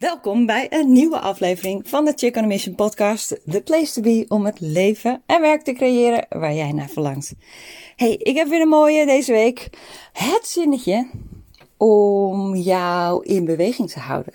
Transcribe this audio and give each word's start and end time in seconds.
Welkom 0.00 0.46
bij 0.46 0.66
een 0.70 0.92
nieuwe 0.92 1.20
aflevering 1.20 1.88
van 1.88 2.04
de 2.04 2.12
Chick 2.16 2.76
podcast. 2.76 3.40
The 3.50 3.62
place 3.62 3.92
to 3.92 4.02
be 4.02 4.24
om 4.28 4.44
het 4.44 4.60
leven 4.60 5.22
en 5.26 5.40
werk 5.40 5.62
te 5.62 5.72
creëren 5.72 6.26
waar 6.28 6.54
jij 6.54 6.72
naar 6.72 6.88
verlangt. 6.88 7.34
Hey, 7.96 8.16
ik 8.16 8.36
heb 8.36 8.48
weer 8.48 8.60
een 8.60 8.68
mooie 8.68 9.06
deze 9.06 9.32
week. 9.32 9.68
Het 10.12 10.46
zinnetje 10.46 11.10
om 11.76 12.56
jou 12.56 13.24
in 13.24 13.44
beweging 13.44 13.90
te 13.90 13.98
houden. 13.98 14.32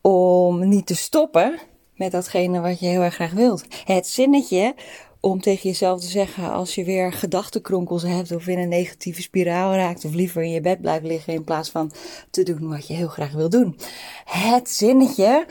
Om 0.00 0.68
niet 0.68 0.86
te 0.86 0.96
stoppen 0.96 1.58
met 1.96 2.12
datgene 2.12 2.60
wat 2.60 2.80
je 2.80 2.86
heel 2.86 3.02
erg 3.02 3.14
graag 3.14 3.32
wilt. 3.32 3.64
Het 3.84 4.06
zinnetje 4.06 4.74
om 5.20 5.40
tegen 5.40 5.68
jezelf 5.68 6.00
te 6.00 6.06
zeggen 6.06 6.52
als 6.52 6.74
je 6.74 6.84
weer 6.84 7.12
gedachtenkronkels 7.12 8.02
hebt 8.02 8.32
of 8.32 8.46
in 8.46 8.58
een 8.58 8.68
negatieve 8.68 9.22
spiraal 9.22 9.74
raakt 9.74 10.04
of 10.04 10.14
liever 10.14 10.42
in 10.42 10.50
je 10.50 10.60
bed 10.60 10.80
blijft 10.80 11.04
liggen 11.04 11.32
in 11.32 11.44
plaats 11.44 11.70
van 11.70 11.92
te 12.30 12.42
doen 12.42 12.68
wat 12.68 12.86
je 12.86 12.94
heel 12.94 13.08
graag 13.08 13.32
wil 13.32 13.48
doen. 13.48 13.78
Het 14.24 14.70
zinnetje 14.70 15.46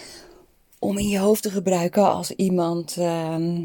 om 0.79 0.97
in 0.97 1.07
je 1.07 1.19
hoofd 1.19 1.43
te 1.43 1.49
gebruiken 1.49 2.11
als 2.11 2.31
iemand 2.31 2.95
uh, 2.97 3.57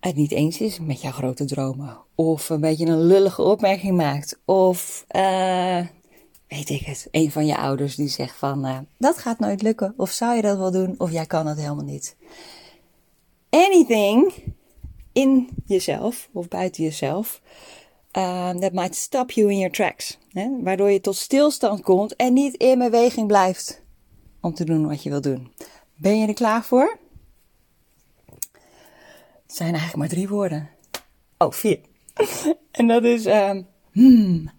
het 0.00 0.16
niet 0.16 0.32
eens 0.32 0.60
is 0.60 0.80
met 0.80 1.00
jouw 1.00 1.12
grote 1.12 1.44
dromen 1.44 1.98
of 2.14 2.48
een 2.48 2.60
beetje 2.60 2.86
een 2.86 3.06
lullige 3.06 3.42
opmerking 3.42 3.96
maakt 3.96 4.38
of 4.44 5.04
uh, 5.16 5.86
weet 6.48 6.68
ik 6.68 6.80
het, 6.80 7.08
een 7.10 7.30
van 7.30 7.46
je 7.46 7.56
ouders 7.56 7.94
die 7.94 8.08
zegt 8.08 8.36
van 8.36 8.66
uh, 8.66 8.78
dat 8.98 9.18
gaat 9.18 9.38
nooit 9.38 9.62
lukken 9.62 9.94
of 9.96 10.10
zou 10.10 10.36
je 10.36 10.42
dat 10.42 10.58
wel 10.58 10.70
doen 10.70 10.94
of 10.98 11.10
jij 11.12 11.26
kan 11.26 11.46
het 11.46 11.58
helemaal 11.58 11.84
niet. 11.84 12.16
Anything 13.50 14.32
in 15.16 15.48
jezelf 15.66 16.28
of 16.32 16.48
buiten 16.48 16.84
jezelf. 16.84 17.40
Uh, 18.12 18.50
that 18.50 18.72
might 18.72 18.94
stop 18.94 19.30
you 19.30 19.50
in 19.50 19.58
your 19.58 19.72
tracks. 19.72 20.18
Hè? 20.32 20.62
Waardoor 20.62 20.90
je 20.90 21.00
tot 21.00 21.16
stilstand 21.16 21.82
komt 21.82 22.16
en 22.16 22.32
niet 22.32 22.54
in 22.54 22.78
beweging 22.78 23.26
blijft 23.26 23.82
om 24.40 24.54
te 24.54 24.64
doen 24.64 24.86
wat 24.86 25.02
je 25.02 25.10
wil 25.10 25.20
doen. 25.20 25.52
Ben 25.94 26.18
je 26.18 26.26
er 26.26 26.34
klaar 26.34 26.64
voor? 26.64 26.98
Het 29.46 29.56
zijn 29.56 29.68
eigenlijk 29.70 29.96
maar 29.96 30.08
drie 30.08 30.28
woorden. 30.28 30.70
Oh, 31.38 31.52
vier. 31.52 31.80
en 32.70 32.86
dat 32.86 33.04
is, 33.04 33.26
uh, 33.26 33.60
hmm, 33.92 34.50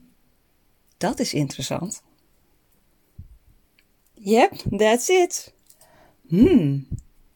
dat 0.97 1.19
is 1.19 1.33
interessant. 1.33 2.03
Yep, 4.13 4.53
that's 4.77 5.09
it. 5.09 5.53
Hmm, 6.27 6.87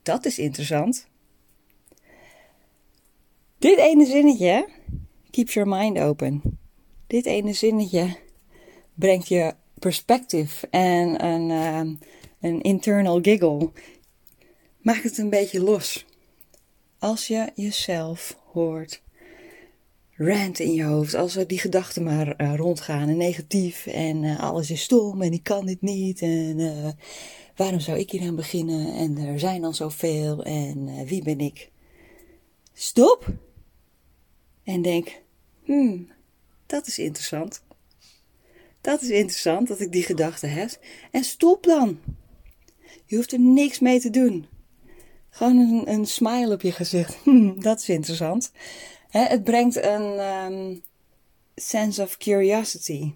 dat 0.03 0.25
is 0.25 0.39
interessant. 0.39 1.09
Dit 3.61 3.77
ene 3.77 4.05
zinnetje 4.05 4.67
keeps 5.29 5.53
your 5.53 5.69
mind 5.69 5.99
open. 5.99 6.41
Dit 7.07 7.25
ene 7.25 7.53
zinnetje 7.53 8.17
brengt 8.93 9.27
je 9.27 9.53
perspectief 9.79 10.63
en 10.69 11.25
een, 11.25 11.49
uh, 11.49 11.93
een 12.39 12.61
internal 12.61 13.19
giggle. 13.21 13.71
Maak 14.77 15.03
het 15.03 15.17
een 15.17 15.29
beetje 15.29 15.61
los. 15.63 16.05
Als 16.99 17.27
je 17.27 17.51
jezelf 17.55 18.37
hoort 18.51 19.01
rant 20.11 20.59
in 20.59 20.73
je 20.73 20.83
hoofd, 20.83 21.13
als 21.13 21.33
die 21.47 21.59
gedachten 21.59 22.03
maar 22.03 22.41
uh, 22.41 22.55
rondgaan 22.55 23.09
en 23.09 23.17
negatief 23.17 23.85
en 23.87 24.23
uh, 24.23 24.39
alles 24.39 24.71
is 24.71 24.81
stom 24.81 25.21
en 25.21 25.33
ik 25.33 25.43
kan 25.43 25.65
dit 25.65 25.81
niet 25.81 26.21
en 26.21 26.95
waarom 27.55 27.79
zou 27.79 27.99
ik 27.99 28.11
hier 28.11 28.27
aan 28.27 28.35
beginnen 28.35 28.93
en 28.93 29.17
er 29.17 29.39
zijn 29.39 29.63
al 29.63 29.73
zoveel 29.73 30.43
en 30.43 31.05
wie 31.05 31.23
ben 31.23 31.39
ik? 31.39 31.69
Stop! 32.73 33.49
En 34.71 34.81
denk: 34.81 35.21
hmm, 35.63 36.07
dat 36.65 36.87
is 36.87 36.99
interessant. 36.99 37.63
Dat 38.81 39.01
is 39.01 39.09
interessant 39.09 39.67
dat 39.67 39.79
ik 39.79 39.91
die 39.91 40.03
gedachte 40.03 40.47
heb. 40.47 40.79
En 41.11 41.23
stop 41.23 41.63
dan. 41.63 41.99
Je 43.05 43.15
hoeft 43.15 43.31
er 43.31 43.39
niks 43.39 43.79
mee 43.79 43.99
te 43.99 44.09
doen. 44.09 44.47
Gewoon 45.29 45.57
een, 45.57 45.91
een 45.91 46.05
smile 46.05 46.53
op 46.53 46.61
je 46.61 46.71
gezicht. 46.71 47.17
Hmm, 47.23 47.61
dat 47.61 47.79
is 47.79 47.89
interessant. 47.89 48.51
het 49.09 49.43
brengt 49.43 49.83
een 49.83 50.19
um, 50.19 50.81
sense 51.55 52.01
of 52.01 52.17
curiosity. 52.17 53.13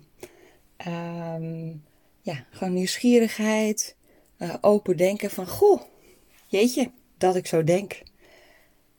Um, 0.88 1.84
ja, 2.22 2.46
gewoon 2.52 2.74
nieuwsgierigheid. 2.74 3.96
Uh, 4.40 4.56
open 4.62 4.98
denken 4.98 5.30
van, 5.30 5.48
goh, 5.48 5.82
jeetje, 6.48 6.92
dat 7.18 7.36
ik 7.36 7.48
zo 7.48 7.64
denk. 7.64 8.02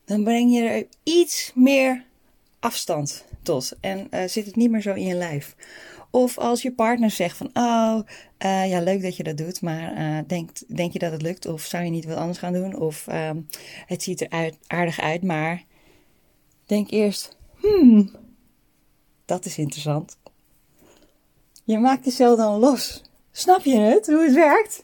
Dan 0.05 0.23
breng 0.23 0.53
je 0.53 0.61
er 0.61 0.87
iets 1.03 1.51
meer 1.55 2.06
afstand 2.59 3.25
tot 3.43 3.73
en 3.81 4.07
uh, 4.11 4.23
zit 4.27 4.45
het 4.45 4.55
niet 4.55 4.71
meer 4.71 4.81
zo 4.81 4.93
in 4.93 5.05
je 5.05 5.15
lijf. 5.15 5.55
Of 6.11 6.37
als 6.37 6.61
je 6.61 6.71
partner 6.71 7.11
zegt 7.11 7.37
van, 7.37 7.49
oh, 7.53 7.99
uh, 8.45 8.69
ja, 8.69 8.81
leuk 8.81 9.01
dat 9.01 9.15
je 9.17 9.23
dat 9.23 9.37
doet, 9.37 9.61
maar 9.61 9.97
uh, 9.97 10.19
denk, 10.27 10.49
denk 10.75 10.93
je 10.93 10.99
dat 10.99 11.11
het 11.11 11.21
lukt? 11.21 11.45
Of 11.45 11.61
zou 11.61 11.83
je 11.83 11.89
niet 11.89 12.05
wat 12.05 12.17
anders 12.17 12.37
gaan 12.37 12.53
doen? 12.53 12.75
Of 12.75 13.07
uh, 13.09 13.29
het 13.85 14.03
ziet 14.03 14.21
er 14.21 14.29
uit, 14.29 14.57
aardig 14.67 14.99
uit, 14.99 15.23
maar 15.23 15.63
denk 16.65 16.91
eerst, 16.91 17.37
hmm, 17.59 18.11
dat 19.25 19.45
is 19.45 19.57
interessant. 19.57 20.17
Je 21.63 21.77
maakt 21.77 22.05
jezelf 22.05 22.37
dan 22.37 22.59
los. 22.59 23.01
Snap 23.31 23.63
je 23.63 23.77
het, 23.77 24.07
hoe 24.07 24.23
het 24.23 24.33
werkt? 24.33 24.81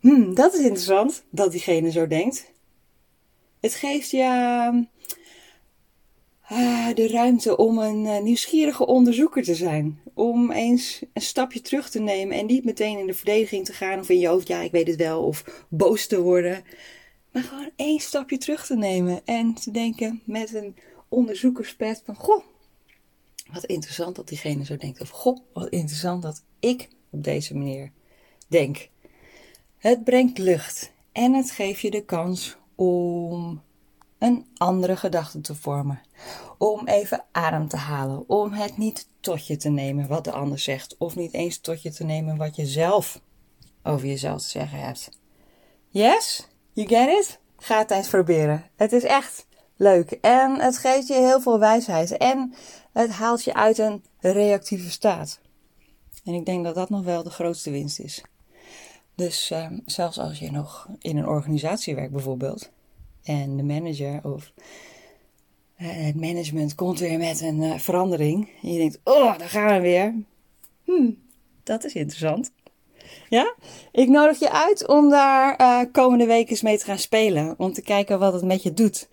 Hmm, 0.00 0.34
dat 0.34 0.54
is 0.54 0.60
interessant, 0.60 1.24
dat 1.30 1.50
diegene 1.50 1.90
zo 1.90 2.06
denkt. 2.06 2.52
Het 3.60 3.74
geeft 3.74 4.10
je 4.10 4.86
Ah, 6.50 6.94
de 6.94 7.08
ruimte 7.08 7.56
om 7.56 7.78
een 7.78 8.04
uh, 8.04 8.18
nieuwsgierige 8.18 8.86
onderzoeker 8.86 9.42
te 9.42 9.54
zijn. 9.54 10.00
Om 10.14 10.50
eens 10.50 11.02
een 11.12 11.22
stapje 11.22 11.60
terug 11.60 11.90
te 11.90 12.00
nemen 12.00 12.36
en 12.36 12.46
niet 12.46 12.64
meteen 12.64 12.98
in 12.98 13.06
de 13.06 13.14
verdediging 13.14 13.64
te 13.64 13.72
gaan 13.72 13.98
of 13.98 14.08
in 14.08 14.18
je 14.18 14.28
hoofd, 14.28 14.48
ja, 14.48 14.60
ik 14.60 14.70
weet 14.70 14.86
het 14.86 14.96
wel, 14.96 15.22
of 15.22 15.64
boos 15.68 16.06
te 16.06 16.20
worden. 16.20 16.64
Maar 17.32 17.42
gewoon 17.42 17.70
één 17.76 18.00
stapje 18.00 18.38
terug 18.38 18.66
te 18.66 18.76
nemen 18.76 19.20
en 19.24 19.54
te 19.54 19.70
denken 19.70 20.22
met 20.24 20.54
een 20.54 20.76
onderzoekerspet 21.08 22.02
van, 22.04 22.14
goh, 22.14 22.44
wat 23.52 23.64
interessant 23.64 24.16
dat 24.16 24.28
diegene 24.28 24.64
zo 24.64 24.76
denkt. 24.76 25.00
Of 25.00 25.08
goh, 25.08 25.38
wat 25.52 25.68
interessant 25.68 26.22
dat 26.22 26.42
ik 26.60 26.88
op 27.10 27.24
deze 27.24 27.56
manier 27.56 27.92
denk. 28.46 28.88
Het 29.78 30.04
brengt 30.04 30.38
lucht 30.38 30.92
en 31.12 31.32
het 31.32 31.50
geeft 31.50 31.80
je 31.80 31.90
de 31.90 32.04
kans 32.04 32.56
om 32.74 33.62
een 34.18 34.46
andere 34.56 34.96
gedachte 34.96 35.40
te 35.40 35.54
vormen. 35.54 36.00
Om 36.58 36.86
even 36.86 37.24
adem 37.32 37.68
te 37.68 37.76
halen. 37.76 38.28
Om 38.28 38.52
het 38.52 38.76
niet 38.76 39.08
tot 39.20 39.46
je 39.46 39.56
te 39.56 39.68
nemen 39.68 40.08
wat 40.08 40.24
de 40.24 40.32
ander 40.32 40.58
zegt. 40.58 40.96
Of 40.98 41.16
niet 41.16 41.32
eens 41.32 41.58
tot 41.58 41.82
je 41.82 41.90
te 41.90 42.04
nemen 42.04 42.36
wat 42.36 42.56
je 42.56 42.66
zelf 42.66 43.20
over 43.82 44.06
jezelf 44.06 44.42
te 44.42 44.48
zeggen 44.48 44.80
hebt. 44.80 45.10
Yes? 45.88 46.48
You 46.72 46.88
get 46.88 47.08
it? 47.08 47.38
Ga 47.56 47.78
het 47.78 47.90
eens 47.90 48.08
proberen. 48.08 48.64
Het 48.76 48.92
is 48.92 49.04
echt 49.04 49.46
leuk. 49.76 50.10
En 50.10 50.60
het 50.60 50.78
geeft 50.78 51.06
je 51.06 51.14
heel 51.14 51.40
veel 51.40 51.58
wijsheid. 51.58 52.16
En 52.16 52.54
het 52.92 53.10
haalt 53.10 53.44
je 53.44 53.54
uit 53.54 53.78
een 53.78 54.04
reactieve 54.20 54.90
staat. 54.90 55.40
En 56.24 56.34
ik 56.34 56.46
denk 56.46 56.64
dat 56.64 56.74
dat 56.74 56.90
nog 56.90 57.04
wel 57.04 57.22
de 57.22 57.30
grootste 57.30 57.70
winst 57.70 57.98
is. 57.98 58.22
Dus 59.14 59.50
uh, 59.50 59.66
zelfs 59.84 60.18
als 60.18 60.38
je 60.38 60.50
nog 60.50 60.88
in 60.98 61.16
een 61.16 61.26
organisatie 61.26 61.94
werkt 61.94 62.12
bijvoorbeeld 62.12 62.70
en 63.22 63.56
de 63.56 63.62
manager 63.62 64.20
of 64.22 64.52
uh, 65.78 65.88
het 65.90 66.14
management 66.14 66.74
komt 66.74 66.98
weer 66.98 67.18
met 67.18 67.40
een 67.40 67.62
uh, 67.62 67.78
verandering. 67.78 68.50
En 68.62 68.72
je 68.72 68.78
denkt, 68.78 69.00
oh, 69.04 69.38
daar 69.38 69.48
gaan 69.48 69.74
we 69.74 69.80
weer. 69.80 70.14
Hm, 70.84 71.10
dat 71.62 71.84
is 71.84 71.94
interessant. 71.94 72.52
Ja, 73.28 73.54
ik 73.92 74.08
nodig 74.08 74.38
je 74.38 74.50
uit 74.50 74.88
om 74.88 75.10
daar 75.10 75.60
uh, 75.60 75.92
komende 75.92 76.26
week 76.26 76.50
eens 76.50 76.62
mee 76.62 76.78
te 76.78 76.84
gaan 76.84 76.98
spelen. 76.98 77.54
Om 77.58 77.72
te 77.72 77.82
kijken 77.82 78.18
wat 78.18 78.32
het 78.32 78.44
met 78.44 78.62
je 78.62 78.72
doet. 78.72 79.08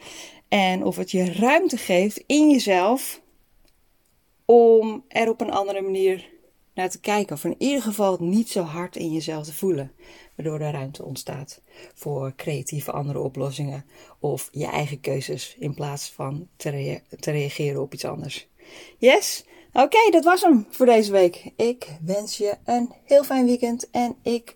En 0.48 0.84
of 0.84 0.96
het 0.96 1.12
je 1.12 1.34
ruimte 1.34 1.78
geeft 1.78 2.24
in 2.26 2.50
jezelf 2.50 3.22
om 4.46 5.04
er 5.08 5.30
op 5.30 5.42
een 5.42 5.52
andere 5.52 5.82
manier 5.82 6.30
naar 6.76 6.90
te 6.90 7.00
kijken. 7.00 7.36
Of 7.36 7.44
in 7.44 7.56
ieder 7.58 7.82
geval 7.82 8.18
niet 8.20 8.50
zo 8.50 8.62
hard 8.62 8.96
in 8.96 9.14
jezelf 9.14 9.46
te 9.46 9.54
voelen 9.54 9.92
waardoor 10.36 10.60
er 10.60 10.72
ruimte 10.72 11.04
ontstaat 11.04 11.62
voor 11.94 12.34
creatieve 12.36 12.92
andere 12.92 13.20
oplossingen 13.20 13.86
of 14.20 14.50
je 14.52 14.66
eigen 14.66 15.00
keuzes 15.00 15.56
in 15.60 15.74
plaats 15.74 16.10
van 16.10 16.48
te, 16.56 17.02
te 17.20 17.32
reageren 17.32 17.82
op 17.82 17.94
iets 17.94 18.06
anders. 18.06 18.48
Yes? 18.98 19.46
Oké, 19.74 20.12
dat 20.12 20.24
was 20.24 20.42
hem 20.42 20.68
voor 20.70 20.86
deze 20.86 21.12
week. 21.12 21.52
Ik 21.56 21.98
wens 22.02 22.38
je 22.38 22.58
een 22.66 22.92
heel 23.04 23.24
fijn 23.24 23.46
weekend 23.46 23.90
en 23.90 24.16
ik 24.22 24.56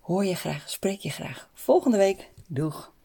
hoor 0.00 0.24
je 0.24 0.34
graag, 0.34 0.70
spreek 0.70 1.00
je 1.00 1.10
graag 1.10 1.50
volgende 1.54 1.96
week. 1.96 2.30
Doeg! 2.46 2.96